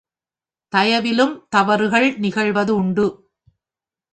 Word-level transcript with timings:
தயவிலும் 0.73 1.35
தவறுகள் 1.49 2.09
நிகழ்வது 2.17 2.75
உண்டு. 2.75 3.07